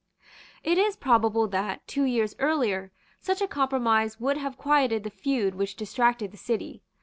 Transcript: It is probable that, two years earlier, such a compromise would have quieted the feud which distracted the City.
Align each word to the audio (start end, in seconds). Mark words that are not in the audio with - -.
It 0.63 0.79
is 0.79 0.95
probable 0.97 1.47
that, 1.49 1.85
two 1.87 2.05
years 2.05 2.33
earlier, 2.39 2.91
such 3.19 3.39
a 3.39 3.47
compromise 3.47 4.19
would 4.19 4.35
have 4.35 4.57
quieted 4.57 5.03
the 5.03 5.11
feud 5.11 5.53
which 5.53 5.75
distracted 5.75 6.31
the 6.31 6.37
City. 6.37 6.81